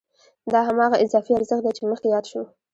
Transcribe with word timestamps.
دا 0.51 0.59
هماغه 0.69 0.95
اضافي 1.05 1.31
ارزښت 1.35 1.61
دی 1.63 1.71
چې 1.77 1.83
مخکې 1.91 2.07
یاد 2.15 2.25
شو 2.31 2.41